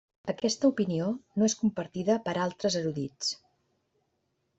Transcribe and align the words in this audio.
Aquesta 0.31 0.69
opinió 0.69 1.09
no 1.41 1.49
és 1.51 1.55
compartida 1.59 2.15
per 2.29 2.33
altres 2.45 2.79
erudits. 2.81 3.29